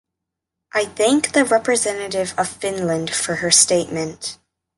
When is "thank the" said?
0.85-1.45